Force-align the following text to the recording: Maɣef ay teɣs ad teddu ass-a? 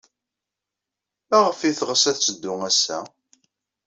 Maɣef 1.29 1.59
ay 1.61 1.73
teɣs 1.79 2.03
ad 2.09 2.17
teddu 2.17 2.53
ass-a? 2.69 2.99